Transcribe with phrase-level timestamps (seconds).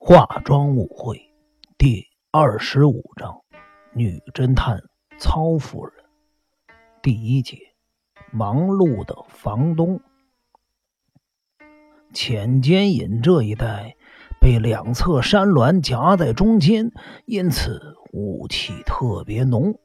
[0.00, 1.20] 化妆舞会
[1.76, 3.42] 第二十五章：
[3.92, 4.80] 女侦探
[5.18, 5.92] 曹夫人。
[7.02, 7.58] 第一节：
[8.30, 10.00] 忙碌的房东。
[12.14, 13.96] 浅间引这一带
[14.40, 16.92] 被两侧山峦夹在中间，
[17.26, 19.78] 因此雾气特别浓。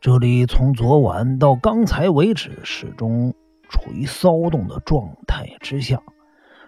[0.00, 3.34] 这里从昨晚到刚才为止，始终
[3.68, 6.00] 处于骚动的状态之下。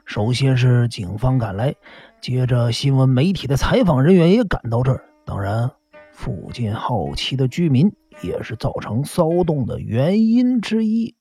[0.04, 1.74] 首先是警方赶来。
[2.20, 5.04] 接着，新闻媒体的采访人员也赶到这儿。
[5.24, 5.70] 当然，
[6.12, 11.14] 附近好奇的居民也是造成骚动的原因之一。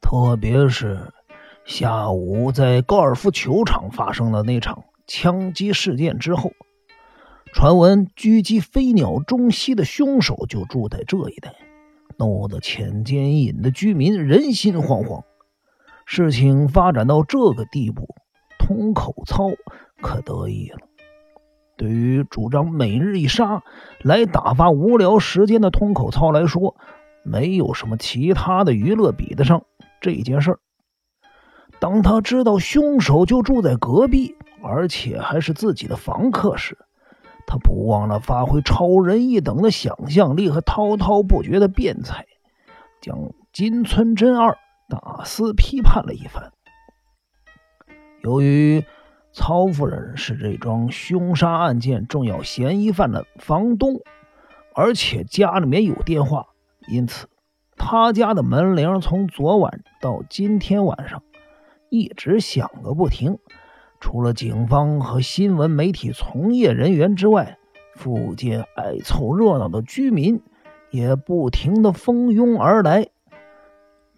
[0.00, 1.12] 特别是
[1.64, 6.52] 下午在高尔夫球场发生的那场枪击事件之后，
[7.52, 11.52] 传闻狙击飞鸟中西的凶手就住在这一带，
[12.16, 15.22] 弄得浅间引的居民人心惶惶。
[16.06, 18.08] 事情发展到这个地步。
[18.58, 19.50] 通口操
[20.00, 20.78] 可得意了。
[21.76, 23.62] 对于主张每日一杀
[24.00, 26.74] 来打发无聊时间的通口操来说，
[27.22, 29.62] 没有什么其他的娱乐比得上
[30.00, 30.58] 这件事儿。
[31.78, 36.76] 当他知道凶手就住在隔壁，而且还是自己的房客时，
[37.46, 42.26] 他不忘了发挥超人一等的想象力和滔滔不绝的辩才，
[43.00, 43.16] 将
[43.52, 46.52] 金村真二大肆批判了一番。
[48.22, 48.84] 由于
[49.32, 54.00] 曹夫人是这桩凶杀案件重要嫌疑犯的房东，
[54.74, 56.46] 而且家里面有电话，
[56.88, 57.28] 因此
[57.76, 61.22] 他家的门铃从昨晚到今天晚上
[61.90, 63.38] 一直响个不停。
[64.00, 67.58] 除了警方和新闻媒体从业人员之外，
[67.94, 70.42] 附近爱凑热闹的居民
[70.90, 73.08] 也不停的蜂拥而来。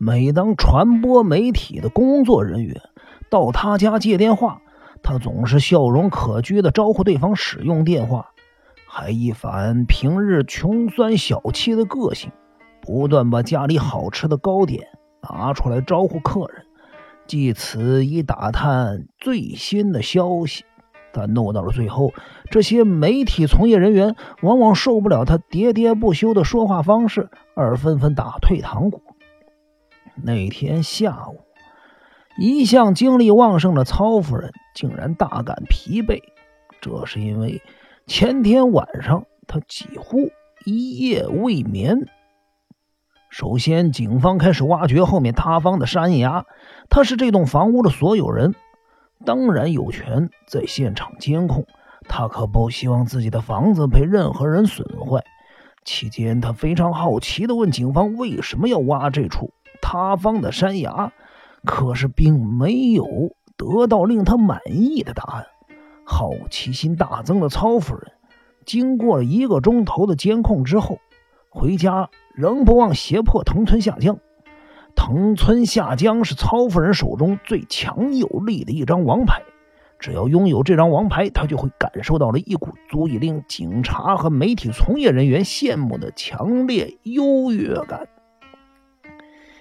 [0.01, 2.81] 每当传播媒体的工作人员，
[3.29, 4.63] 到他家接电话，
[5.03, 8.31] 他总是笑容可掬的招呼对方使用电话，
[8.87, 12.31] 还一反平日穷酸小气的个性，
[12.81, 14.87] 不断把家里好吃的糕点
[15.20, 16.64] 拿出来招呼客人，
[17.27, 20.64] 借此以打探最新的消息。
[21.11, 22.13] 但弄到了最后，
[22.51, 29.03] 这些媒体从业人员往往受不了他喋喋不休的说话方式，而纷纷打退堂鼓。
[30.23, 31.40] 那天下午。
[32.39, 36.23] 一向精力旺盛的曹夫人竟然大感疲惫，
[36.80, 37.61] 这是因为
[38.06, 40.30] 前天晚上她几乎
[40.64, 42.07] 一夜未眠。
[43.30, 46.46] 首先，警方开始挖掘后面塌方的山崖，
[46.89, 48.55] 他是这栋房屋的所有人，
[49.24, 51.67] 当然有权在现场监控。
[52.08, 55.23] 他可不希望自己的房子被任何人损坏。
[55.84, 61.12] 期间，他非常好奇地问警方为什么要挖这处塌方的山崖。
[61.64, 63.05] 可是，并没有
[63.56, 65.46] 得到令他满意的答案。
[66.05, 68.12] 好奇心大增的曹夫人，
[68.64, 70.98] 经过了一个钟头的监控之后，
[71.50, 74.18] 回家仍不忘胁迫藤村下江。
[74.94, 79.42] 藤村下江是曹夫人手中最强有力的一张王牌，
[79.98, 88.08] 只要拥有这张王牌，他就会感受到了一股足以令警察和媒体从业人员羡慕的强烈优越感。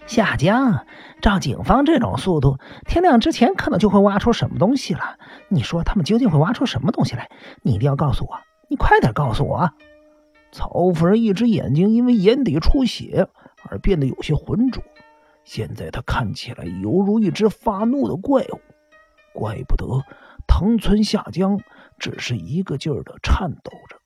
[0.07, 0.85] 下江，
[1.21, 5.17] 照警方这种速度，天亮之前可能就会挖出什么东西了。
[5.49, 7.29] 你说他们究竟会挖出什么东西来？
[7.61, 9.69] 你一定要告诉我，你快点告诉我！
[10.53, 13.27] 曹夫人一只眼睛因为眼底出血
[13.69, 14.81] 而变得有些浑浊，
[15.43, 18.61] 现在她看起来犹如一只发怒的怪物。
[19.33, 20.03] 怪不得
[20.47, 21.59] 藤村下江
[21.99, 23.97] 只是一个劲儿的颤抖着。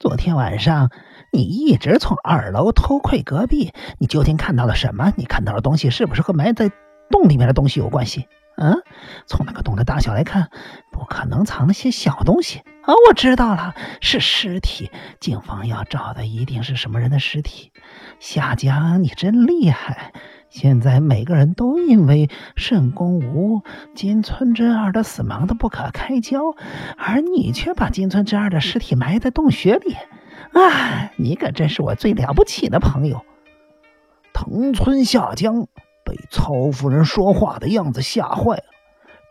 [0.00, 0.90] 昨天晚上。
[1.34, 5.14] 你一直从二楼偷窥隔壁，你究竟看到了什么？
[5.16, 6.70] 你看到的东西是不是和埋在
[7.10, 8.28] 洞里面的东西有关系？
[8.58, 8.82] 嗯，
[9.26, 10.50] 从那个洞的大小来看，
[10.90, 12.92] 不可能藏了些小东西啊！
[13.08, 14.90] 我知道了，是尸体。
[15.20, 17.72] 警方要找的一定是什么人的尸体。
[18.20, 20.12] 夏江，你真厉害！
[20.50, 23.62] 现在每个人都因为沈公武、
[23.94, 26.54] 金村真二的死忙得不可开交，
[26.98, 29.96] 而你却把金村真二的尸体埋在洞穴里。
[30.52, 33.24] 啊，你可真是我最了不起的朋友！
[34.32, 35.66] 藤村下江
[36.04, 38.64] 被曹夫人说话的样子吓坏了，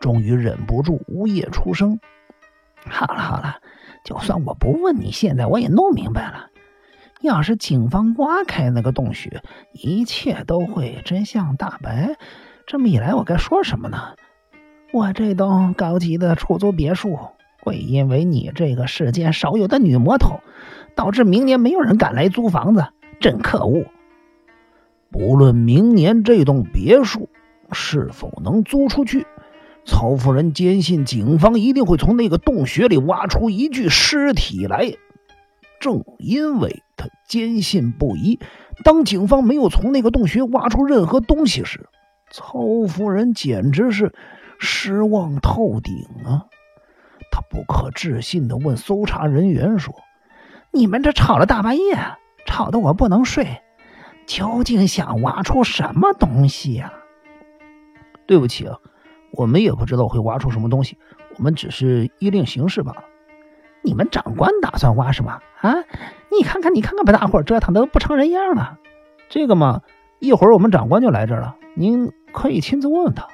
[0.00, 2.00] 终于忍不住呜咽出声
[2.88, 3.58] ：“好了好了，
[4.04, 6.48] 就算我不问你，现在我也弄明白了。
[7.20, 9.42] 要是警方挖开那个洞穴，
[9.72, 12.16] 一切都会真相大白。
[12.66, 14.14] 这么一来，我该说什么呢？
[14.92, 17.18] 我这栋高级的出租别墅
[17.62, 20.40] 会因为你这个世间少有的女魔头。”
[20.94, 22.84] 导致明年没有人敢来租房子，
[23.18, 23.86] 真可恶！
[25.10, 27.30] 不论明年这栋别墅
[27.72, 29.26] 是否能租出去，
[29.86, 34.92] 曹夫人坚信警方一定会从那个洞穴里挖出一具尸体来。
[35.80, 38.38] 正因为她坚信不疑，
[38.84, 41.88] 当警方没有从那个洞穴挖出任何东西时，
[42.30, 44.12] 曹夫人简直是
[44.58, 45.94] 失望透顶
[46.26, 46.44] 啊！
[47.32, 49.92] 他不可置信地问搜查人员说
[50.70, 51.96] ：“你们这吵了大半夜，
[52.46, 53.62] 吵得我不能睡，
[54.26, 56.92] 究竟想挖出什么东西呀？”
[58.26, 58.76] 对不起啊，
[59.32, 60.98] 我们也不知道会挖出什么东西，
[61.36, 63.04] 我们只是依令行事罢了。
[63.82, 65.40] 你们长官打算挖什么？
[65.60, 65.74] 啊，
[66.30, 68.78] 你看看，你看看，把大伙折腾的不成人样了。
[69.28, 69.80] 这个嘛，
[70.20, 73.26] 一会儿我们长官就来这儿了，您可以亲自问问他。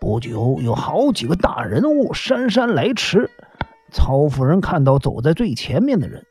[0.00, 3.30] 不久，有好几个大人物姗姗来迟。
[3.92, 6.24] 曹夫人看到走在最前面的人，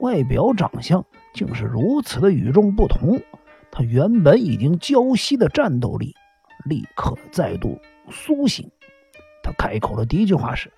[0.00, 3.20] 外表长相竟是如此的与众不同，
[3.70, 6.12] 他原本已经浇熄的战斗力
[6.64, 7.80] 立刻再度
[8.10, 8.68] 苏醒。
[9.44, 10.70] 他开口的第一句话是。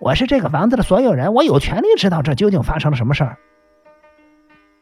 [0.00, 3.38] 我是这个房子的所有人，我有权利知道这究竟发生了什么事儿。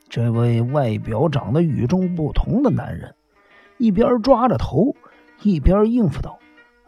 [0.09, 3.15] 这位外表长得与众不同的男人，
[3.79, 4.95] 一边抓着头，
[5.43, 6.39] 一边应付道：“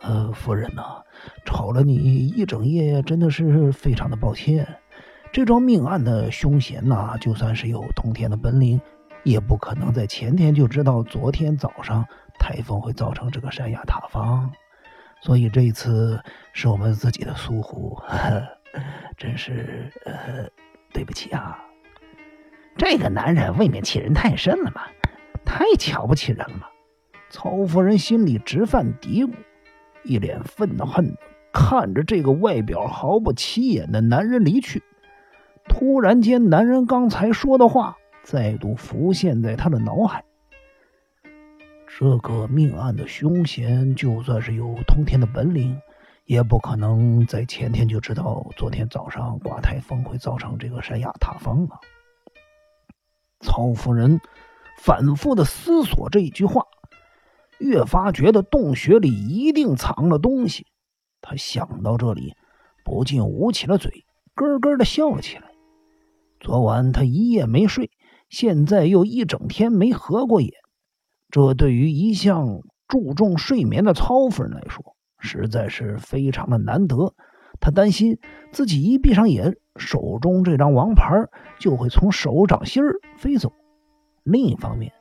[0.06, 1.03] 呃，夫人呐，
[1.45, 4.67] 吵了你一整夜，真的是非常的抱歉。
[5.33, 8.81] 这桩命案的凶嫌呐，就算是有通天的本领，
[9.23, 12.06] 也不可能在前天就知道昨天早上
[12.39, 14.53] 台风会造成这个山崖塌方。”
[15.23, 16.23] 所以这一次
[16.53, 18.47] 是我们自己的疏忽，呵
[19.17, 20.47] 真是呃
[20.93, 21.59] 对不起啊！
[22.77, 24.91] 这个男人未免欺人太甚了吧？
[25.43, 26.69] 太瞧不起人了！
[27.31, 29.33] 曹夫人心里直犯嘀咕，
[30.05, 31.17] 一脸愤恨
[31.53, 34.83] 看着这个外表毫不起眼的男人离去。
[35.69, 40.25] 突然间，男人刚才说的话再度浮现在他的脑海。
[41.97, 45.81] 这个命案的凶嫌，就算是有通天的本领，
[46.25, 51.79] 也不可能在前天就知道昨天早上刮台风会造成这个山崖塌方啊！
[53.41, 54.21] 曹夫人
[54.81, 56.65] 反复的思索这一句话，
[57.64, 60.66] 越发觉得洞穴里一定藏了东西。
[61.22, 62.34] 他想到这里，
[62.84, 65.44] 不禁捂起了嘴，咯咯的笑了起来。
[66.40, 67.90] 昨晚他一夜没睡，
[68.28, 70.52] 现在又一整天没合过眼。
[71.31, 77.14] 这对于一向注重睡眠的曹夫人来说，实在是非常的难得。
[77.61, 78.19] 她担心
[78.52, 81.06] 自己一闭上眼，手中这张王牌
[81.58, 83.50] 就会从手掌心儿飞走。
[84.22, 84.93] 另一方面，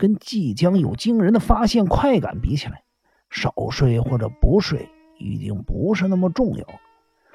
[0.00, 2.82] 跟即将有惊人的发现快感比起来，
[3.28, 4.88] 少睡或者不睡
[5.18, 6.66] 已经不是那么重要。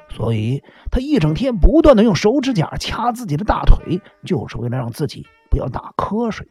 [0.09, 6.47] 所以，他一整天不断的用手指甲掐自己的大腿，就是为了让自己不要打瞌睡。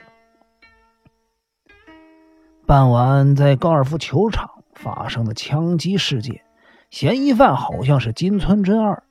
[2.64, 6.42] 傍晚，在高尔夫球场发生的枪击事件，
[6.90, 9.02] 嫌疑犯好像是金村真二。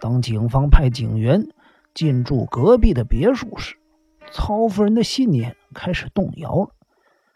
[0.00, 1.48] 当警方派警员
[1.94, 3.76] 进驻隔壁的别墅时，
[4.30, 6.70] 曹夫人的信念开始动摇了。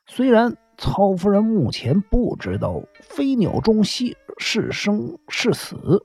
[0.07, 6.05] 虽然曹夫人目前不知道飞鸟中西是生是死，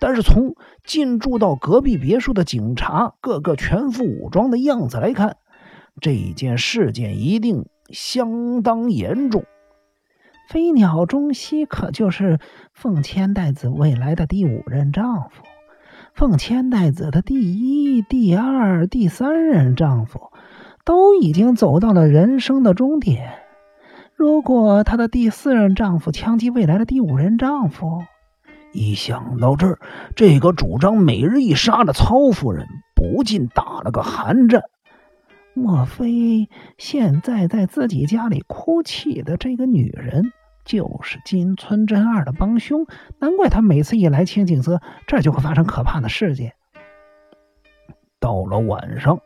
[0.00, 5.36] 但是从进驻到隔壁别墅的警察个个全副武装的样子来看，
[6.00, 7.66] 这一件事件一定。
[7.92, 9.44] 相当严重。
[10.48, 12.40] 飞鸟中西可就是
[12.74, 15.44] 凤千代子未来的第五任丈夫，
[16.16, 20.32] 奉千代子的第一、第二、第三任丈夫
[20.82, 23.34] 都已经走到了人生的终点。
[24.14, 28.02] 如果她的第四任丈夫枪击未来的第五任丈夫，
[28.72, 29.78] 一想到这儿，
[30.14, 34.62] 这个主张每日一杀的曹夫人不禁打了个寒战。
[35.52, 40.32] 莫非现在在自己家里哭泣的这个女人
[40.66, 42.86] 就是金村真二的帮凶？
[43.18, 46.52] 难怪他每次一来清景泽，这就会发生可怕的事件。
[48.20, 49.20] 到了晚上，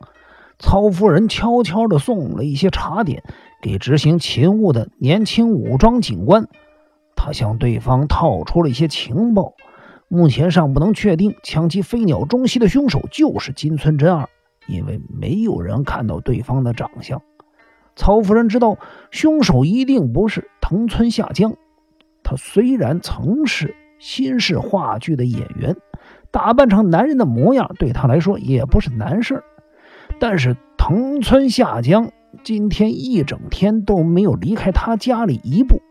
[0.59, 3.25] 曹夫人悄悄的送了一些茶点
[3.63, 6.47] 给执行勤务的年轻武装警官，
[7.17, 9.55] 她向对方套出了一些情报。
[10.07, 14.29] 目前尚不能确定枪击飞鸟中西的凶手就是金村真二。
[14.69, 17.21] 因为没有人看到对方的长相，
[18.01, 18.79] 曹夫人知道
[19.11, 21.55] 凶手一定不是藤村下江。
[22.23, 25.77] 他虽然曾是新式话剧的演员，
[26.31, 29.45] 打扮成男人的模样对他来说也不是难事
[30.19, 32.11] 但是藤村下江
[32.43, 35.83] 今天一整天都没有离开他家里一步。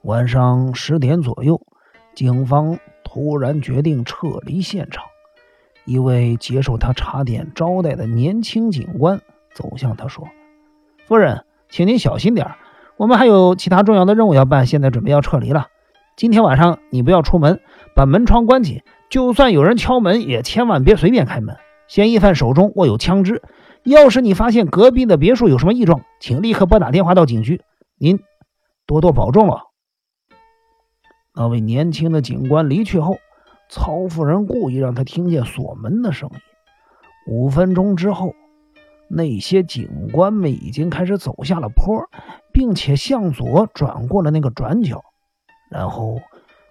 [0.00, 1.60] 晚上十点左右，
[2.14, 5.04] 警方突然决定撤离现场。
[5.84, 9.20] 一位接受他茶点招待的年轻警官
[9.54, 10.28] 走向他说
[11.06, 12.46] ：“夫人，请您小心点
[12.96, 15.68] 我们还有其他重要的任务要办，现在准备要撤离了。
[16.16, 17.60] 今天晚上你不要出门，
[17.96, 21.56] 把门窗关紧，就算有人敲门，也千万别随便开门。
[21.88, 23.42] 嫌疑犯手中握有枪支，
[23.84, 27.62] 要是你发现隔壁的别墅有什么异状，请立刻拨打电话到警局。
[27.98, 28.20] 您
[28.86, 29.62] 多多保重了。
[31.34, 33.16] 那位年轻的警官离去后，
[33.70, 36.36] 曹夫人故意让他听见锁门的声音。
[37.26, 38.34] 五分钟之后。
[39.12, 42.08] 那些警官们已经开始走下了坡，
[42.52, 45.02] 并且向左转过了那个转角。
[45.68, 46.20] 然后，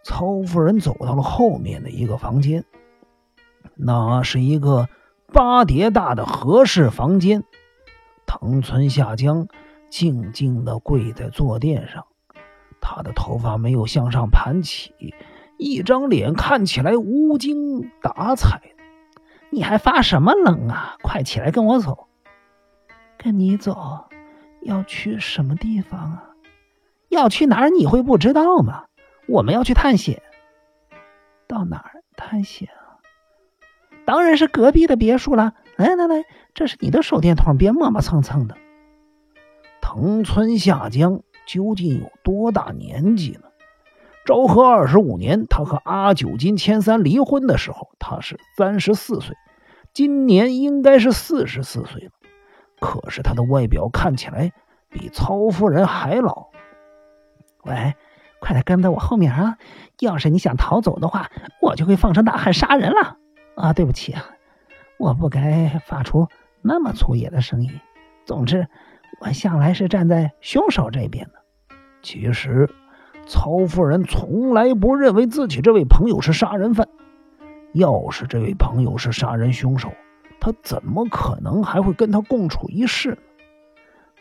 [0.04, 2.64] 曹夫人走到了后面的一个房间，
[3.76, 4.88] 那是一个
[5.34, 7.44] 八叠大的和室房间。
[8.26, 9.48] 藤村夏江
[9.90, 12.06] 静静地跪在坐垫上，
[12.80, 14.94] 他的头发没有向上盘起，
[15.58, 18.62] 一张脸看起来无精打采。
[19.50, 20.96] 你还发什么愣啊？
[21.02, 22.09] 快起来跟我走！
[23.22, 24.06] 跟你走，
[24.62, 26.30] 要去什么地方啊？
[27.10, 27.70] 要去哪儿？
[27.70, 28.86] 你会不知道吗？
[29.28, 30.22] 我们要去探险。
[31.46, 33.04] 到哪儿探险啊？
[34.06, 35.54] 当然是隔壁的别墅了。
[35.76, 36.24] 来来来，
[36.54, 38.56] 这是你的手电筒，别磨磨蹭蹭的。
[39.82, 43.50] 藤村夏江究竟有多大年纪呢？
[44.26, 49.36] 昭和二十五年，他和阿久金千三离婚的时候，他是三十四岁，
[49.94, 52.12] 今年应该是四十四岁了。
[52.80, 54.52] 可是他的外表看起来
[54.90, 56.48] 比曹夫人还老。
[57.64, 57.94] 喂，
[58.40, 59.58] 快点跟在我后面啊！
[60.00, 61.30] 要是你想逃走的话，
[61.62, 63.18] 我就会放声大喊杀人了。
[63.56, 64.26] 啊，对不起啊，
[64.98, 66.28] 我不该发出
[66.62, 67.72] 那么粗野的声音。
[68.26, 68.68] 总之，
[69.20, 71.34] 我向来是站在凶手这边的。
[72.02, 72.70] 其实，
[73.28, 76.88] 曹夫人从来不认为自己这位朋友是杀人犯。
[77.74, 79.92] 要是这位朋友是杀人凶手，
[80.40, 83.18] 他怎么可能还会跟他共处一室呢？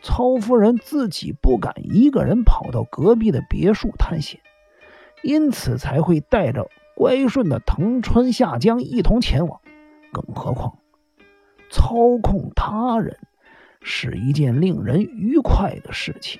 [0.01, 4.39] 曹夫人自己不敢一个人跑到隔壁的别墅探险，
[5.23, 9.59] 因此才会带着乖顺的藤川夏江一同前往。
[10.13, 10.79] 更何况，
[11.69, 13.17] 操控他人
[13.81, 16.39] 是一件令人愉快的事情。